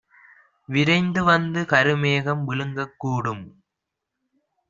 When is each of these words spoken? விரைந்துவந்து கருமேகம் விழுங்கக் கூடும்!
விரைந்துவந்து 0.69 1.61
கருமேகம் 1.63 2.43
விழுங்கக் 2.43 2.95
கூடும்! 2.97 3.43